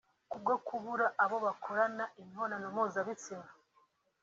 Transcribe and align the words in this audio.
Kubwo 0.29 0.53
kubura 0.67 1.05
abo 1.23 1.37
bakorana 1.45 2.03
imibonano 2.19 2.65
mpuzabitsina 2.73 3.49